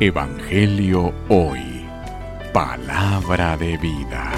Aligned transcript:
Evangelio 0.00 1.14
Hoy. 1.28 1.84
Palabra 2.52 3.56
de 3.56 3.76
vida. 3.76 4.32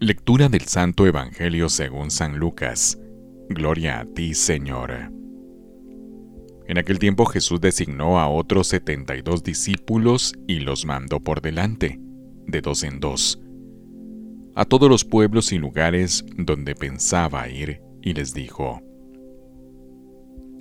Lectura 0.00 0.48
del 0.48 0.62
Santo 0.62 1.06
Evangelio 1.06 1.68
según 1.68 2.10
San 2.10 2.38
Lucas. 2.38 2.98
Gloria 3.48 4.00
a 4.00 4.04
ti, 4.04 4.34
Señor. 4.34 5.12
En 6.66 6.78
aquel 6.78 6.98
tiempo 6.98 7.24
Jesús 7.26 7.60
designó 7.60 8.18
a 8.18 8.28
otros 8.28 8.66
setenta 8.66 9.16
y 9.16 9.22
dos 9.22 9.44
discípulos 9.44 10.34
y 10.48 10.60
los 10.60 10.86
mandó 10.86 11.20
por 11.20 11.40
delante, 11.40 12.00
de 12.46 12.60
dos 12.60 12.82
en 12.82 12.98
dos, 12.98 13.40
a 14.56 14.64
todos 14.64 14.90
los 14.90 15.04
pueblos 15.04 15.52
y 15.52 15.58
lugares 15.58 16.24
donde 16.36 16.74
pensaba 16.74 17.48
ir, 17.48 17.80
y 18.02 18.14
les 18.14 18.34
dijo, 18.34 18.82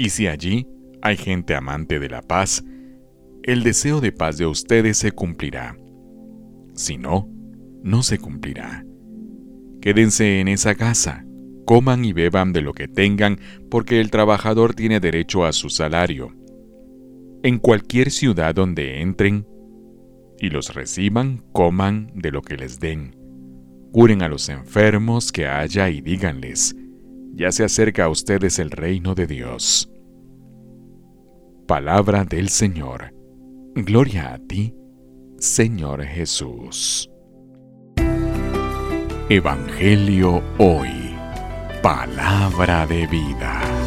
Y 0.00 0.08
si 0.08 0.28
allí 0.28 0.66
hay 1.02 1.18
gente 1.18 1.54
amante 1.54 1.98
de 1.98 2.08
la 2.08 2.22
paz, 2.22 2.64
el 3.42 3.62
deseo 3.62 4.00
de 4.00 4.12
paz 4.12 4.38
de 4.38 4.46
ustedes 4.46 4.96
se 4.96 5.12
cumplirá. 5.12 5.76
Si 6.72 6.96
no, 6.96 7.28
no 7.82 8.02
se 8.02 8.16
cumplirá. 8.16 8.82
Quédense 9.82 10.40
en 10.40 10.48
esa 10.48 10.74
casa, 10.74 11.26
coman 11.66 12.06
y 12.06 12.14
beban 12.14 12.54
de 12.54 12.62
lo 12.62 12.72
que 12.72 12.88
tengan, 12.88 13.40
porque 13.70 14.00
el 14.00 14.10
trabajador 14.10 14.72
tiene 14.72 15.00
derecho 15.00 15.44
a 15.44 15.52
su 15.52 15.68
salario. 15.68 16.34
En 17.42 17.58
cualquier 17.58 18.10
ciudad 18.10 18.54
donde 18.54 19.02
entren 19.02 19.46
y 20.38 20.48
los 20.48 20.72
reciban, 20.72 21.44
coman 21.52 22.10
de 22.14 22.30
lo 22.30 22.40
que 22.40 22.56
les 22.56 22.80
den. 22.80 23.16
Curen 23.92 24.22
a 24.22 24.30
los 24.30 24.48
enfermos 24.48 25.30
que 25.30 25.46
haya 25.46 25.90
y 25.90 26.00
díganles, 26.00 26.74
ya 27.40 27.50
se 27.50 27.64
acerca 27.64 28.04
a 28.04 28.08
ustedes 28.10 28.58
el 28.58 28.70
reino 28.70 29.14
de 29.14 29.26
Dios. 29.26 29.90
Palabra 31.66 32.24
del 32.26 32.50
Señor. 32.50 33.14
Gloria 33.74 34.34
a 34.34 34.38
ti, 34.38 34.74
Señor 35.38 36.04
Jesús. 36.04 37.10
Evangelio 39.30 40.42
hoy. 40.58 41.14
Palabra 41.82 42.86
de 42.86 43.06
vida. 43.06 43.79